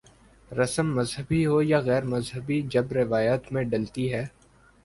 رسم 0.51 0.87
مذہبی 0.95 1.45
ہو 1.45 1.61
یا 1.61 1.79
غیر 1.79 2.03
مذہبی 2.03 2.61
جب 2.71 2.91
روایت 2.91 3.51
میں 3.51 3.63
ڈھلتی 3.63 4.11
ہے۔ 4.13 4.25